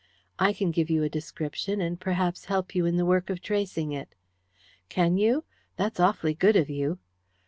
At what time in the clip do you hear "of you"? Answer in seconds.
6.55-6.97